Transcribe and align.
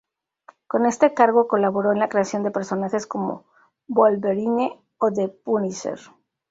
Con 0.65 0.87
este 0.87 1.13
cargo, 1.13 1.47
colaboró 1.47 1.91
en 1.91 1.99
la 1.99 2.09
creación 2.09 2.41
de 2.41 2.49
personajes 2.49 3.05
como 3.05 3.45
Wolverine 3.87 4.81
o 4.97 5.11
The 5.11 5.27
Punisher. 5.29 5.99